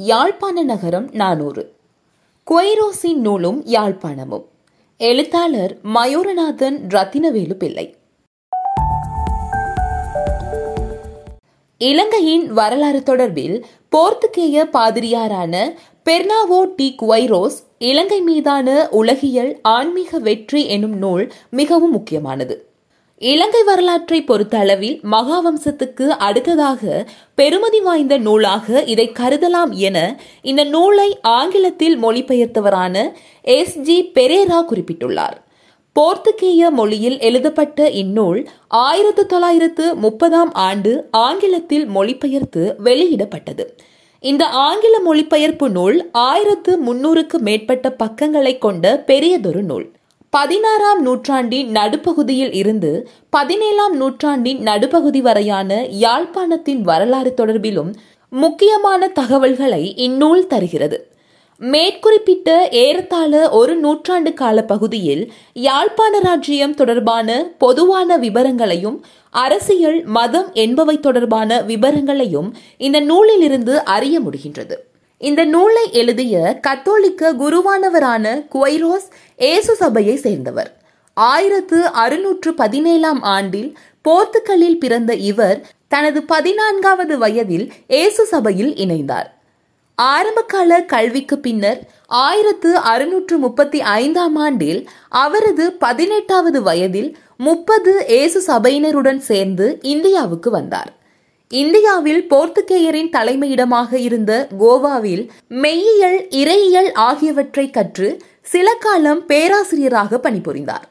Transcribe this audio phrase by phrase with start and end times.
[0.00, 1.72] யாழ்ப்பாண நகரம் நானூறு.
[2.50, 4.44] குவைரோசின் நூலும் யாழ்ப்பாணமும்.
[4.98, 7.96] எழுத்தாளர் மயூரநாதன் ரத்தினவேலு பிள்ளை.
[11.78, 13.62] இலங்கையின் வரலாறு தொடர்பில்
[13.96, 22.67] போர்த்துகேய பாதிரியாரான பெர்னாவோ டி குவைரோஸ் இலங்கை மீதான உலகியல் ஆன்மீக வெற்றி எனும் நூல் மிகவும் முக்கியமானது.
[23.18, 32.02] இலங்கை வரலாற்றை பொறுத்த அளவில் மகாவம்சத்துக்கு அடுத்ததாக பெருமதி வாய்ந்த நூலாக இதை கருதலாம் என இந்த நூலை ஆங்கிலத்தில்
[32.02, 33.10] மொழிபெயர்த்தவரான
[33.42, 35.36] எஸ் ஜி பெரேரா குறிப்பிட்டுள்ளார்.
[35.96, 43.66] போர்த்துகேய மொழியில் எழுதப்பட்ட இந்நூல் ஆயிரத்து தொள்ளாயிரத்து முப்பதாம் ஆண்டு ஆங்கிலத்தில் மொழிபெயர்த்து வெளியிடப்பட்டது.
[44.20, 49.92] இந்த ஆங்கில மொழிபெயர்ப்பு நூல் ஆயிரத்து முன்னூறுக்கு மேற்பட்ட பக்கங்களை கொண்ட பெரியதொரு நூல்.
[50.30, 57.94] பதினாறாம் நூற்றாண்டின் நடுப்பகுதியில் இருந்து பதினேழாம் நூற்றாண்டின் நடுப்பகுதி வரையான யாழ்ப்பாணத்தின் வரலாறு தொடர்பிலும்
[58.32, 60.98] முக்கியமான தகவல்களை இந்நூல் தருகிறது.
[61.60, 68.98] மேற்குறிப்பிட்ட ஏறத்தாழ ஒரு நூற்றாண்டு கால பகுதியில் யாழ்ப்பாண ராஜ்யம் தொடர்பான பொதுவான விவரங்களையும்
[69.30, 74.76] அரசியல் மதம் என்பவை தொடர்பான விவரங்களையும் இந்த நூலிலிருந்து அறிய முடிகின்றது.
[75.18, 80.76] இந்த நூலை எழுதிய கத்தோலிக்க குருவானவரான குவைரோஸ் ஏசு சபையை சேர்ந்தவர்.
[81.14, 89.26] ஆயிரத்து அறுநூற்று பதினேழாம் ஆண்டில் போர்த்துக்கலில் பிறந்த இவர் தனது பதினான்காவது வயதில் ஏசு சபையில் இணைந்தார்.
[89.94, 99.78] ஆரம்பகால கல்விக்கு பின்னர் ஆயிரத்து அறுநூற்று முப்பத்தி ஐந்தாம் ஆண்டில் அவரது பதினெட்டாவது வயதில் முப்பது ஏசு சபையினருடன் சேர்ந்து
[99.82, 100.92] இந்தியாவுக்கு வந்தார்.
[101.50, 105.22] இந்தியாவில் போர்த்துகேயரின் தலைமையிடமாக இருந்த கோவாவில்
[105.62, 108.08] மெய்யியல் இறையியல் ஆகியவற்றை கற்று
[108.42, 110.86] சில காலம் பேராசிரியராக பணிபுரிந்தார்.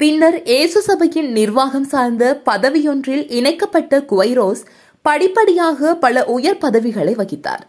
[0.00, 4.64] பின்னர் இயேசு சபையின் நிர்வாகம் சார்ந்த பதவியொன்றில் இணைக்கப்பட்ட குவைரோஸ்
[5.02, 7.64] படிப்படியாக பல உயர் பதவிகளை வகித்தார்.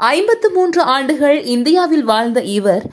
[0.00, 2.84] ஐம்பத்து மூன்று ஆண்டுகள் இந்தியாவில் வாழ்ந்த இவர்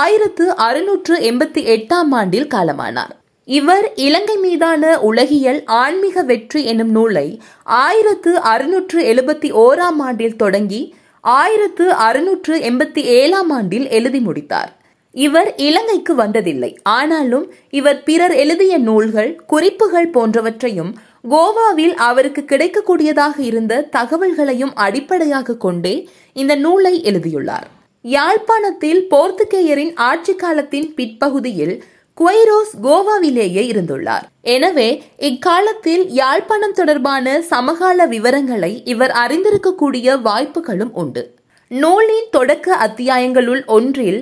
[0.00, 3.14] ஆயிரத்து அறுநூற்று எண்பத்தி எட்டாம் ஆண்டில் காலமானார்.
[3.48, 11.92] இவர் இலங்கை மீதான உலகியல் ஆன்மீக வெற்றி எனும் நூலை ஆயிரத்து அறுநூற்று எழுபத்தி ஓராம் ஆண்டில் தொடங்கி ஆயிரத்து
[11.92, 14.70] அறுநூற்று எண்பத்தி ஏழாம் ஆண்டில் எழுதி முடித்தார்.
[15.14, 16.70] இவர் இலங்கைக்கு வந்ததில்லை.
[16.82, 20.92] ஆனாலும் இவர் பிறர் எழுதிய நூல்கள் குறிப்புகள் போன்றவற்றையும்
[21.30, 27.66] கோவாவில் அவருக்கு கிடைக்கக்கூடியதாக இருந்த தகவல்களையும் அடிப்படையாக கொண்டே இந்த நூலை எழுதியுள்ளார்.
[28.04, 31.74] யாழ்ப்பாணத்தில் போர்த்துகேயரின் ஆட்சி காலத்தின் பிற்பகுதியில்
[32.18, 34.24] குவைரோஸ் கோவாவிலேயே இருந்துள்ளார்.
[34.54, 34.88] எனவே
[35.28, 41.22] இக்காலத்தில் யாழ்ப்பாணம் தொடர்பான சமகால விவரங்களை இவர் அறிந்திருக்கக்கூடிய வாய்ப்புகளும் உண்டு.
[41.70, 44.20] நூலின் தொடக்க அத்தியாயங்களுள் ஒன்றில்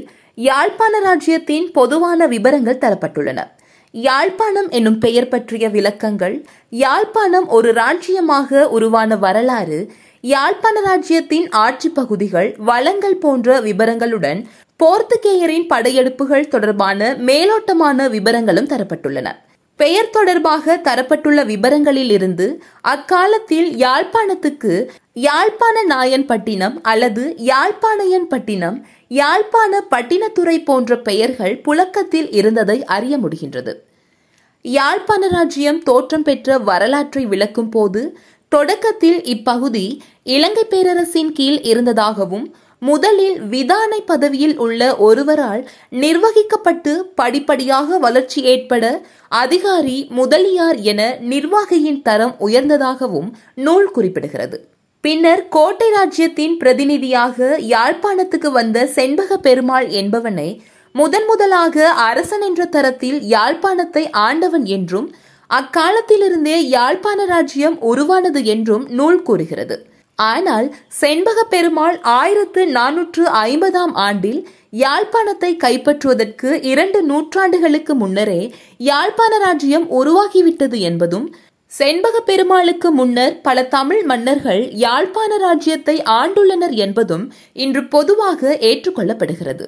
[0.49, 3.41] யாழ்ப்பாண ராஜ்யத்தின் பொதுவான விவரங்கள் தரப்பட்டுள்ளன.
[3.95, 6.37] யாழ்ப்பாணம் என்னும் பெயர் பற்றிய விளக்கங்கள்
[6.83, 9.81] யாழ்ப்பாணம் ஒரு ராஜ்யமாக உருவான வரலாறு
[10.25, 14.41] யாழ்ப்பாண ராஜ்யத்தின் ஆட்சி பகுதிகள் வளங்கள் போன்ற விவரங்களுடன்
[14.81, 19.29] போர்த்துகேயரின் படையெடுப்புகள் தொடர்பான மேலோட்டமான விவரங்களும் தரப்பட்டுள்ளன.
[19.81, 22.47] பெயர் தொடர்பாக தரப்பட்டுள்ள விவரங்களில் இருந்து
[22.81, 24.73] அக்காலத்தில் யாழ்ப்பாணத்துக்கு
[25.13, 33.75] யாழ்ப்பாண நாயன் பட்டினம் அல்லது யாழ்ப்பாணையன் பட்டினம் யாழ்ப்பாண பட்டினத்துறை போன்ற பெயர்கள் புழக்கத்தில் இருந்ததை அறிய முடிகின்றது.
[34.63, 38.03] யாழ்ப்பாண ராஜ்யம் தோற்றம் பெற்ற வரலாற்றை விளக்கும் போது
[38.53, 39.87] தொடக்கத்தில் இப்பகுதி
[40.25, 42.47] இலங்கை பேரரசின் கீழ் இருந்ததாகவும்
[42.83, 53.31] முதலில் விதானை பதவியில் உள்ள ஒருவரால் நிர்வகிக்கப்பட்டு படிப்படியாக வளர்ச்சி ஏற்பட அதிகாரி முதலியார் என நிர்வாகியின் தரம் உயர்ந்ததாகவும்
[53.55, 54.59] நூல் குறிப்பிடுகிறது.
[55.01, 60.61] பின்னர் கோட்டை ராஜ்யத்தின் பிரதிநிதியாக யாழ்ப்பாணத்துக்கு வந்த செண்பக பெருமாள் என்பவனை
[60.93, 65.15] முதன் முதலாக அரசன் என்ற தரத்தில் யாழ்ப்பாணத்தை ஆண்டவன் என்றும்
[65.51, 69.77] அக்காலத்திலிருந்தே யாழ்ப்பாண ராஜ்யம் உருவானது என்றும் நூல் கூறுகிறது.
[70.21, 70.67] ஆனால்
[71.01, 74.41] செண்பக பெருமாள் ஆயிரத்து நானூற்று ஐம்பதாம் ஆண்டில்
[74.77, 78.41] யாழ்ப்பாணத்தை கைப்பற்றுவதற்கு இரண்டு நூற்றாண்டுகளுக்கு முன்னரே
[78.77, 81.27] யாழ்ப்பாண ராஜ்யம் உருவாகிவிட்டது என்பதும்
[81.71, 87.27] செண்பக பெருமாளுக்கு முன்னர் பல தமிழ் மன்னர்கள் யாழ்ப்பாண ராஜ்யத்தை ஆண்டுள்ளனர் என்பதும்
[87.57, 89.67] இன்று பொதுவாக ஏற்றுக்கொள்ளப்படுகிறது.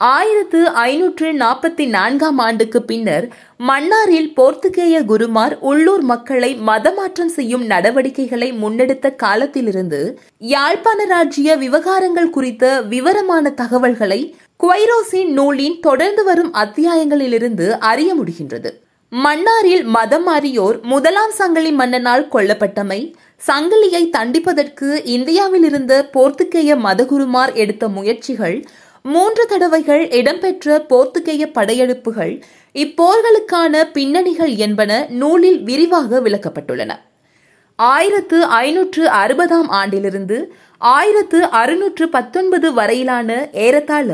[0.00, 3.26] ஆயிரத்து ஐநூற்று நாற்பத்தி நான்காம் ஆண்டுக்கு பின்னர்
[3.58, 10.00] மன்னாரில் போர்த்துகேய குருமார் உள்ளூர் மக்களை மதமாற்றம் செய்யும் நடவடிக்கைகளை முன்னெடுத்த காலத்திலிருந்து
[10.38, 14.20] யாழ்ப்பாண ராஜ்ய விவகாரங்கள் குறித்த விவரமான தகவல்களை
[14.60, 18.72] குவைரோசின் நூலின் தொடர்ந்து வரும் அத்தியாயங்களிலிருந்து அறிய முடிகின்றது.
[19.12, 23.00] மன்னாரில் மதம் மாறியோர் முதலாம் சங்கிலி மன்னனால் கொல்லப்பட்டமை
[23.46, 28.56] சங்கிலியை தண்டிப்பதற்கு இந்தியாவில் இருந்த போர்த்துகேய மதகுருமார் எடுத்த முயற்சிகள்
[29.04, 32.32] மூன்று தடவைகள் இடம்பெற்ற போர்த்துகேய படையெடுப்புகள்
[32.74, 36.92] இப்போர்களுக்கான பின்னணிகள் என்பன நூலில் விரிவாக விளக்கப்பட்டுள்ளன.
[37.78, 40.38] ஆயிரத்து ஐநூற்று அறுபதாம் ஆண்டிலிருந்து
[40.80, 43.30] ஆயிரத்து அறுநூற்று பத்தொன்பது வரையிலான
[43.64, 44.08] ஏறத்தாழ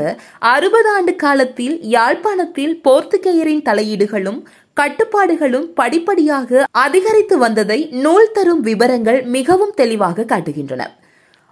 [0.53, 4.39] அறுபது ஆண்டு காலத்தில் யாழ்ப்பாணத்தில் போர்த்துகேயரின் தலையீடுகளும்
[4.73, 10.83] கட்டுப்பாடுகளும் படிப்படியாக அதிகரித்து வந்ததை நூல் தரும் விவரங்கள் மிகவும் தெளிவாக காட்டுகின்றன.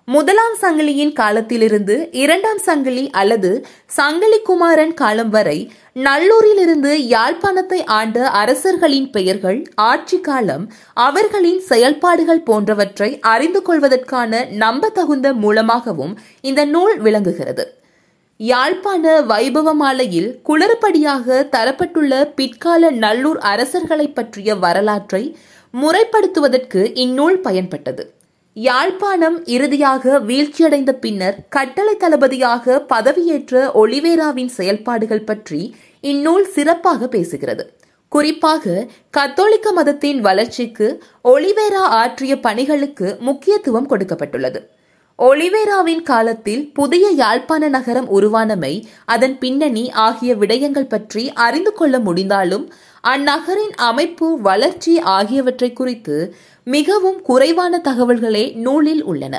[0.07, 9.60] முதலாம் சங்கிலியின் காலத்திலிருந்து இரண்டாம் சங்கிலி அல்லது சங்கிலி குமாரன் காலம் வரை நல்லூரிலிருந்து யாழ்ப்பாணத்தை ஆண்ட அரசர்களின் பெயர்கள்
[9.75, 17.66] ஆட்சி காலம் அவர்களின் செயல்பாடுகள் போன்றவற்றை அறிந்து கொள்வதற்கான நம்பத்தகுந்த மூலமாகவும் இந்த நூல் விளங்குகிறது.
[18.38, 25.38] யாழ்ப்பாண வைபவமாலையில் குளறுபடியாக தரப்பட்டுள்ள பிற்கால நல்லூர் அரசர்களை பற்றிய வரலாற்றை
[25.74, 28.06] முறைப்படுத்துவதற்கு இந்நூல் பயன்பட்டது.
[28.57, 35.60] யாழ்ப்பாணம் இறுதியாக வீழ்ச்சியடைந்த பின்னர் கட்டளை தளபதியாக பதவியேற்ற ஒளிவேராவின் செயல்பாடுகள் பற்றி
[36.02, 37.66] இந்நூல் சிறப்பாக பேசுகிறது.
[38.12, 40.88] குறிப்பாக கத்தோலிக்க மதத்தின் வளர்ச்சிக்கு
[41.24, 44.62] ஒளிவேரா ஆற்றிய பணிகளுக்கு முக்கியத்துவம் கொடுக்கப்பட்டுள்ளது.
[45.19, 48.74] ஒளிவேராவின் காலத்தில் புதிய யாழ்ப்பாண நகரம் உருவானமை
[49.06, 52.66] அதன் பின்னணி ஆகிய விடயங்கள் பற்றி அறிந்து கொள்ள முடிந்தாலும்
[53.12, 56.16] அந்நகரின் அமைப்பு வளர்ச்சி ஆகியவற்றை குறித்து
[56.63, 59.36] மிகவும் குறைவான தகவல்களே நூலில் உள்ளன.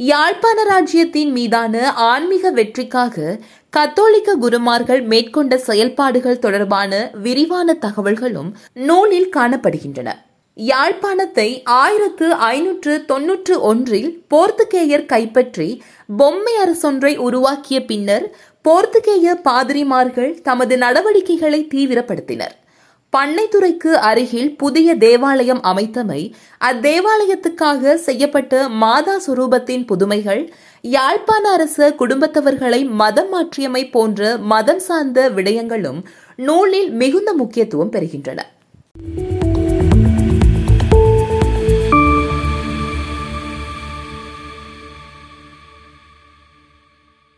[0.00, 3.36] யாழ்ப்பாண ராஜ்யத்தின் மீதான ஆன்மீக வெற்றிக்காக
[3.76, 8.50] கத்தோலிக்க குருமார்கள் மேற்கொண்ட செயல்பாடுகள் தொடர்பான விரிவான தகவல்களும்
[8.88, 10.08] நூலில் காணப்படுகின்றன.
[10.56, 15.68] யாழ்ப்பாணத்தை ஆயிரத்து ஐநூற்று தொன்னூற்று ஒன்றில் போர்த்துகேயர் கைப்பற்றி
[16.16, 18.26] பொம்மை அரசொன்றை உருவாக்கிய பின்னர்
[18.68, 22.56] போர்த்துகேய பாதிரிமார்கள் தமது நடவடிக்கைகளை தீவிரப்படுத்தினர்.
[23.12, 26.20] பண்ணைத்துறைக்கு அருகில் புதிய தேவாலயம் அமைத்தமை
[26.60, 30.42] அத்தேவாலயத்துக்காக செய்யப்பட்ட மாதா சுரூபத்தின் புதுமைகள்
[30.84, 36.00] யாழ்ப்பாண அரச குடும்பத்தவர்களை மதம் மாற்றியமை போன்ற மதம் சார்ந்த விடயங்களும்
[36.38, 38.40] நூலில் மிகுந்த முக்கியத்துவம் பெறுகின்றன.